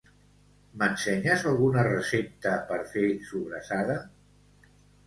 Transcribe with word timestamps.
M'ensenyes 0.81 1.45
alguna 1.51 1.85
recepta 1.89 2.57
per 2.73 2.81
fer 2.95 3.07
sobrassada? 3.31 4.03